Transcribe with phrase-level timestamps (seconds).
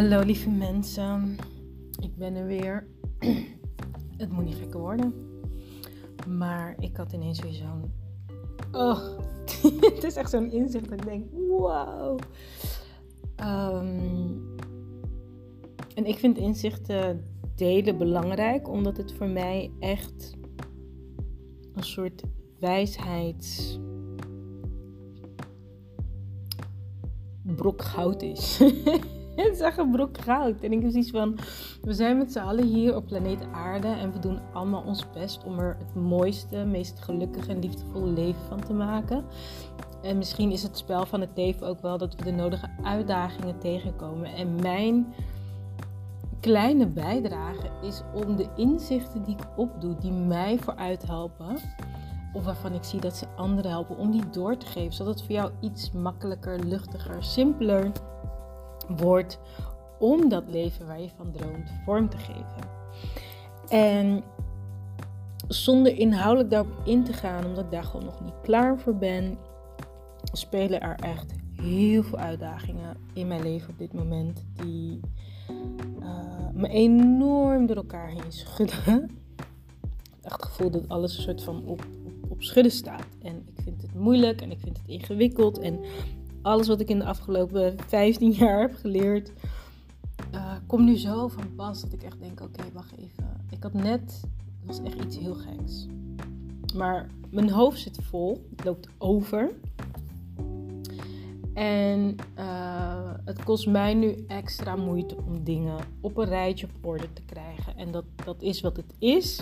[0.00, 1.36] Hallo lieve mensen,
[2.02, 2.86] ik ben er weer.
[4.16, 5.14] Het moet niet gekker worden,
[6.28, 7.92] maar ik had ineens weer zo'n.
[8.72, 9.18] Oh,
[9.94, 12.18] het is echt zo'n inzicht dat ik denk: wow.
[13.36, 14.30] Ehm,
[15.94, 17.24] en ik vind inzichten
[17.54, 20.36] delen belangrijk, omdat het voor mij echt
[21.74, 22.22] een soort
[22.58, 23.78] wijsheids.
[27.56, 28.60] brok goud is.
[29.48, 30.60] het echt een brok goud.
[30.60, 31.38] En ik heb zoiets van,
[31.82, 35.44] we zijn met z'n allen hier op planeet aarde en we doen allemaal ons best
[35.44, 39.24] om er het mooiste, meest gelukkige en liefdevolle leven van te maken.
[40.02, 43.58] En misschien is het spel van het leven ook wel dat we de nodige uitdagingen
[43.58, 44.34] tegenkomen.
[44.34, 45.14] En mijn
[46.40, 51.56] kleine bijdrage is om de inzichten die ik opdoe, die mij vooruit helpen,
[52.32, 55.22] of waarvan ik zie dat ze anderen helpen, om die door te geven, zodat het
[55.22, 57.92] voor jou iets makkelijker, luchtiger, simpeler
[58.96, 59.38] wordt
[59.98, 62.68] om dat leven waar je van droomt vorm te geven.
[63.68, 64.24] En
[65.48, 69.38] zonder inhoudelijk daarop in te gaan, omdat ik daar gewoon nog niet klaar voor ben,
[70.32, 75.00] spelen er echt heel veel uitdagingen in mijn leven op dit moment die
[76.00, 79.10] uh, me enorm door elkaar heen schudden.
[80.22, 83.06] Echt het gevoel dat alles een soort van op, op, op schudden staat.
[83.22, 85.58] En ik vind het moeilijk en ik vind het ingewikkeld.
[85.58, 85.80] En
[86.42, 89.32] alles wat ik in de afgelopen 15 jaar heb geleerd,
[90.34, 93.40] uh, komt nu zo van pas dat ik echt denk: oké, wacht even.
[93.50, 94.20] Ik had net,
[94.64, 95.86] was echt iets heel geks.
[96.74, 99.50] Maar mijn hoofd zit vol, het loopt over.
[101.54, 107.12] En uh, het kost mij nu extra moeite om dingen op een rijtje op orde
[107.12, 107.76] te krijgen.
[107.76, 109.40] En dat, dat is wat het is.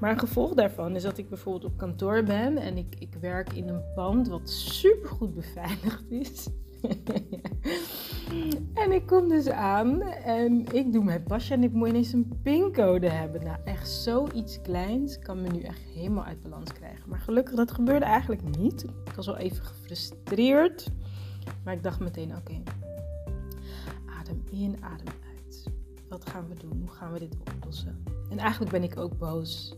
[0.00, 3.52] Maar een gevolg daarvan is dat ik bijvoorbeeld op kantoor ben en ik, ik werk
[3.52, 6.48] in een pand wat super goed beveiligd is.
[8.82, 12.38] en ik kom dus aan en ik doe mijn pasje en ik moet ineens een
[12.42, 13.44] pincode hebben.
[13.44, 17.08] Nou, echt zoiets kleins kan me nu echt helemaal uit balans krijgen.
[17.08, 18.82] Maar gelukkig, dat gebeurde eigenlijk niet.
[18.82, 20.90] Ik was wel even gefrustreerd.
[21.64, 22.62] Maar ik dacht meteen, oké,
[24.20, 25.37] adem in, adem uit.
[26.08, 26.78] Wat gaan we doen?
[26.80, 28.04] Hoe gaan we dit oplossen?
[28.30, 29.74] En eigenlijk ben ik ook boos.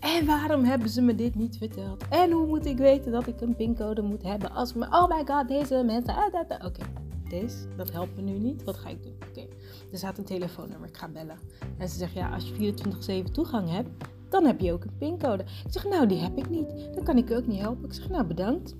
[0.00, 2.08] En waarom hebben ze me dit niet verteld?
[2.08, 4.84] En hoe moet ik weten dat ik een pincode moet hebben als me...
[4.86, 6.14] Oh my god, deze mensen...
[6.14, 6.82] Ah, Oké,
[7.28, 8.64] deze, dat helpt me nu niet.
[8.64, 9.14] Wat ga ik doen?
[9.28, 9.46] Oké,
[9.92, 10.88] er staat een telefoonnummer.
[10.88, 11.38] Ik ga bellen.
[11.78, 13.88] En ze zegt, ja, als je 24-7 toegang hebt,
[14.28, 15.42] dan heb je ook een pincode.
[15.42, 16.94] Ik zeg, nou, die heb ik niet.
[16.94, 17.84] Dan kan ik je ook niet helpen.
[17.84, 18.74] Ik zeg, nou, bedankt.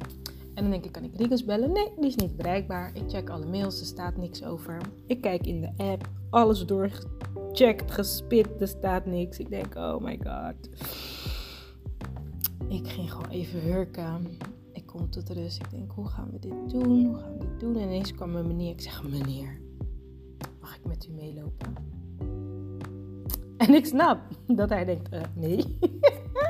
[0.54, 1.72] En dan denk ik, kan ik Rigus bellen?
[1.72, 2.90] Nee, die is niet bereikbaar.
[2.94, 4.80] Ik check alle mails, er staat niks over.
[5.06, 9.38] Ik kijk in de app, alles doorgecheckt, gespit, er staat niks.
[9.38, 10.68] Ik denk, oh my god.
[12.68, 14.26] Ik ging gewoon even hurken.
[14.72, 15.62] Ik kom tot rust.
[15.62, 17.06] Ik denk, hoe gaan we dit doen?
[17.06, 17.76] Hoe gaan we dit doen?
[17.76, 18.70] En ineens kwam mijn meneer.
[18.70, 19.60] Ik zeg, meneer,
[20.60, 21.74] mag ik met u meelopen?
[23.56, 25.78] En ik snap dat hij denkt, uh, nee.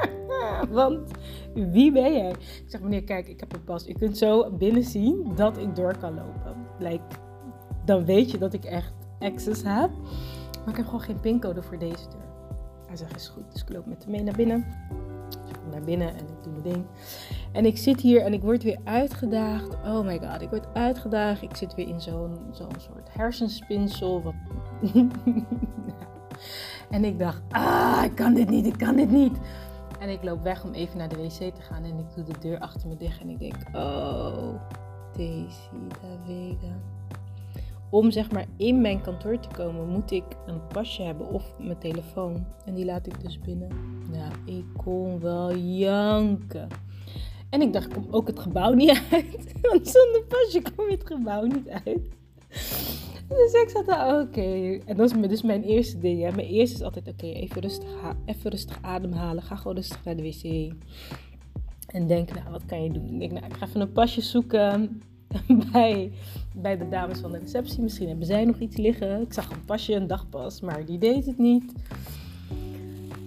[0.70, 1.10] Want
[1.54, 2.30] wie ben jij?
[2.30, 3.88] Ik zeg, meneer, kijk, ik heb een pas.
[3.88, 7.00] U kunt zo binnen zien dat ik door kan lopen.
[7.84, 9.90] Dan weet je dat ik echt access heb.
[10.58, 12.32] Maar ik heb gewoon geen pincode voor deze deur.
[12.86, 13.52] Hij zegt, is goed.
[13.52, 14.66] Dus ik loop met hem mee naar binnen.
[15.28, 16.84] Dus ik kom naar binnen en ik doe mijn ding.
[17.52, 19.74] En ik zit hier en ik word weer uitgedaagd.
[19.74, 21.42] Oh my god, ik word uitgedaagd.
[21.42, 24.22] Ik zit weer in zo'n zo'n soort hersenspinsel.
[24.22, 24.34] Wat...
[26.90, 29.38] en ik dacht, ah, ik kan dit niet, ik kan dit niet.
[29.98, 32.38] En ik loop weg om even naar de wc te gaan en ik doe de
[32.40, 34.54] deur achter me dicht en ik denk, oh,
[35.16, 36.91] Daisy Davega.
[37.92, 41.78] Om zeg maar in mijn kantoor te komen moet ik een pasje hebben of mijn
[41.78, 42.46] telefoon.
[42.64, 43.68] En die laat ik dus binnen.
[44.10, 46.68] Nou, ik kon wel janken.
[47.50, 49.52] En ik dacht, ik kom ook het gebouw niet uit.
[49.70, 52.08] Want zonder pasje kom je het gebouw niet uit.
[53.28, 54.78] Dus ik zat daar, oké.
[54.86, 56.22] En dat is dus mijn eerste ding.
[56.22, 56.30] Hè.
[56.30, 57.88] Mijn eerste is altijd, oké, even, rustig,
[58.24, 59.42] even rustig ademhalen.
[59.42, 60.72] Ga gewoon rustig naar de wc.
[61.86, 63.08] En denk, nou, wat kan je doen?
[63.08, 65.02] Ik denk, nou, ik ga even een pasje zoeken
[65.72, 66.12] bij,
[66.54, 67.82] bij de dames van de receptie.
[67.82, 69.20] Misschien hebben zij nog iets liggen.
[69.20, 71.72] Ik zag een pasje, een dagpas, maar die deed het niet.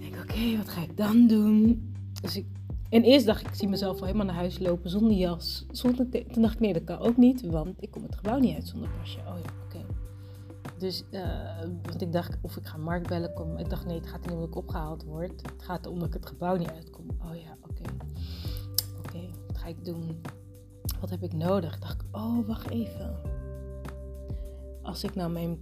[0.00, 1.92] denk, oké, wat ga ik dan doen?
[2.22, 2.46] Dus ik,
[2.90, 5.66] en eerst dacht ik, ik zie mezelf al helemaal naar huis lopen zonder jas.
[5.70, 8.54] Zonder Toen dacht ik, nee, dat kan ook niet, want ik kom het gebouw niet
[8.54, 9.18] uit zonder pasje.
[9.18, 9.50] Oh ja,
[10.78, 13.32] dus, uh, want ik dacht, of ik ga Mark bellen.
[13.32, 13.58] Kom.
[13.58, 15.42] Ik dacht, nee, het gaat niet om dat ik opgehaald word.
[15.42, 17.06] Het gaat om dat ik het gebouw niet uitkom.
[17.08, 17.82] Oh ja, oké.
[18.98, 20.20] Oké, wat ga ik doen?
[21.00, 21.74] Wat heb ik nodig?
[21.74, 23.16] Ik dacht, oh, wacht even.
[24.82, 25.60] Als ik nou mijn,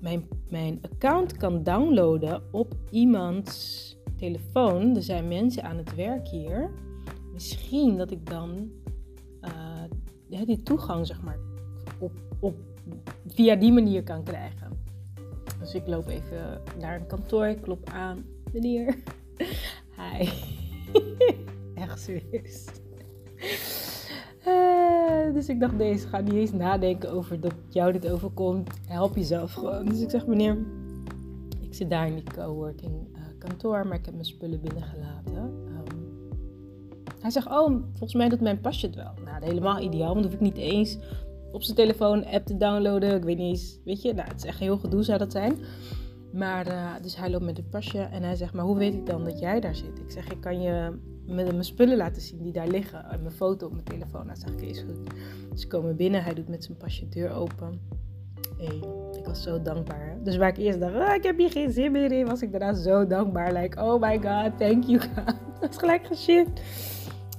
[0.00, 4.96] mijn, mijn account kan downloaden op iemands telefoon.
[4.96, 6.70] Er zijn mensen aan het werk hier.
[7.32, 8.70] Misschien dat ik dan
[10.30, 11.38] uh, die toegang, zeg maar,
[11.98, 12.54] op, op
[13.26, 14.78] via die manier kan krijgen.
[15.60, 18.24] Dus ik loop even naar een kantoor, ik klop aan.
[18.52, 18.96] Meneer.
[19.98, 20.28] Hi.
[21.82, 22.64] Echt serieus.
[25.28, 28.70] Uh, dus ik dacht, deze ga niet eens nadenken over dat jou dit overkomt.
[28.86, 29.84] Help jezelf gewoon.
[29.84, 30.58] Dus ik zeg, meneer,
[31.60, 35.34] ik zit daar in die coworking uh, kantoor, maar ik heb mijn spullen binnengelaten.
[35.36, 36.06] Um,
[37.20, 39.12] hij zegt, oh, volgens mij doet mijn pasje het wel.
[39.24, 40.98] Nou, helemaal ideaal, want hoef ik niet eens
[41.52, 43.16] op zijn telefoon app te downloaden.
[43.16, 45.58] Ik weet niet eens, weet je, nou, het is echt heel gedoe zou dat zijn.
[46.32, 49.06] Maar, uh, dus hij loopt met het pasje en hij zegt, maar hoe weet ik
[49.06, 49.98] dan dat jij daar zit?
[49.98, 53.04] Ik zeg, ik kan je met mijn spullen laten zien die daar liggen.
[53.04, 54.26] En mijn foto op mijn telefoon.
[54.26, 55.14] Nou, zeg ik, is goed.
[55.54, 57.80] Ze komen binnen, hij doet met zijn pasje de deur open.
[58.56, 58.80] Hey,
[59.18, 60.18] ik was zo dankbaar.
[60.22, 62.50] Dus waar ik eerst dacht, oh, ik heb hier geen zin meer in, was ik
[62.50, 63.52] daarna zo dankbaar.
[63.52, 65.00] Like, oh my god, thank you.
[65.60, 66.60] Dat is gelijk geshift.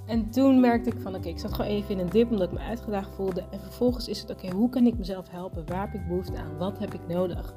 [0.05, 2.53] En toen merkte ik van, oké, ik zat gewoon even in een dip omdat ik
[2.53, 3.43] me uitgedaagd voelde.
[3.51, 5.65] En vervolgens is het, oké, hoe kan ik mezelf helpen?
[5.65, 6.57] Waar heb ik behoefte aan?
[6.57, 7.55] Wat heb ik nodig?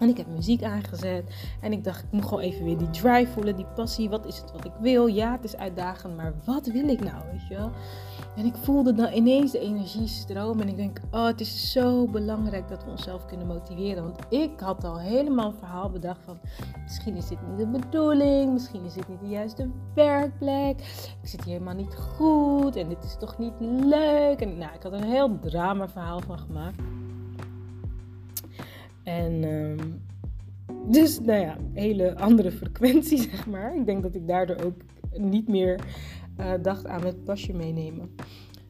[0.00, 1.24] En ik heb muziek aangezet.
[1.60, 4.10] En ik dacht, ik moet gewoon even weer die drive voelen, die passie.
[4.10, 5.06] Wat is het wat ik wil?
[5.06, 7.70] Ja, het is uitdagend, maar wat wil ik nou, weet je wel?
[8.36, 10.62] En ik voelde dan ineens de energie stromen.
[10.62, 14.02] En ik denk, oh, het is zo belangrijk dat we onszelf kunnen motiveren.
[14.02, 16.38] Want ik had al helemaal een verhaal bedacht van...
[16.82, 18.52] Misschien is dit niet de bedoeling.
[18.52, 20.80] Misschien is dit niet de juiste werkplek.
[21.22, 22.76] Ik zit hier helemaal niet goed.
[22.76, 24.40] En dit is toch niet leuk.
[24.40, 26.82] En nou, ik had een heel drama verhaal van gemaakt.
[29.16, 29.88] En ehm,
[30.92, 33.76] dus, nou ja, hele andere frequentie, zeg maar.
[33.76, 34.80] Ik denk dat ik daardoor ook
[35.16, 35.80] niet meer
[36.40, 38.14] uh, dacht aan het pasje meenemen.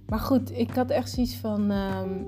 [0.06, 2.22] Maar goed, ik had echt zoiets van ehm,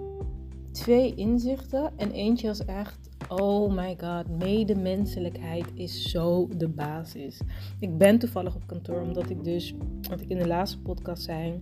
[0.73, 1.93] twee inzichten.
[1.97, 7.41] En eentje was echt, oh my god, medemenselijkheid is zo de basis.
[7.79, 9.75] Ik ben toevallig op kantoor omdat ik dus,
[10.09, 11.57] wat ik in de laatste podcast zei,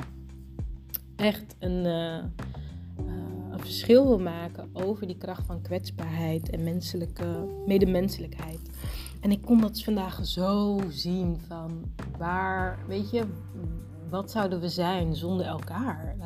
[1.17, 1.85] echt een...
[1.85, 2.25] Uh,
[3.61, 8.61] verschil wil maken over die kracht van kwetsbaarheid en menselijke medemenselijkheid.
[9.21, 11.85] En ik kon dat vandaag zo zien van
[12.19, 13.25] waar, weet je,
[14.11, 16.17] wat zouden we zijn zonder elkaar?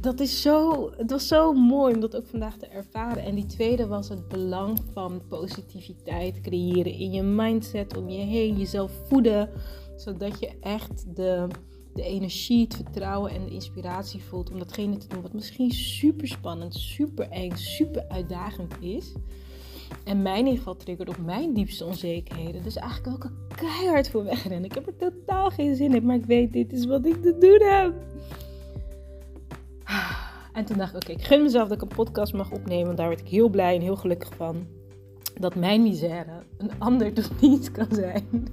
[0.00, 3.22] Dat is zo, het was zo mooi om dat ook vandaag te ervaren.
[3.22, 8.56] En die tweede was het belang van positiviteit creëren in je mindset, om je heen,
[8.58, 9.48] jezelf voeden,
[9.96, 11.46] zodat je echt de
[11.94, 16.28] de energie, het vertrouwen en de inspiratie voelt om datgene te doen wat misschien super
[16.28, 19.12] spannend, super eng, super uitdagend is.
[20.04, 22.62] En mij in ieder geval triggert op mijn diepste onzekerheden.
[22.62, 24.64] Dus eigenlijk ook een keihard voor wegrennen.
[24.64, 27.38] Ik heb er totaal geen zin in, maar ik weet, dit is wat ik te
[27.38, 27.94] doen heb.
[30.52, 32.86] En toen dacht ik, oké, ik gun mezelf dat ik een podcast mag opnemen.
[32.86, 34.66] Want daar werd ik heel blij en heel gelukkig van.
[35.40, 38.48] Dat mijn misère een ander toch niet kan zijn.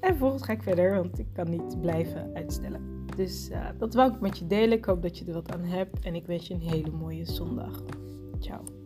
[0.00, 3.06] En vervolgens ga ik verder, want ik kan niet blijven uitstellen.
[3.16, 4.78] Dus uh, dat wou ik met je delen.
[4.78, 6.04] Ik hoop dat je er wat aan hebt.
[6.04, 7.82] En ik wens je een hele mooie zondag.
[8.38, 8.79] Ciao.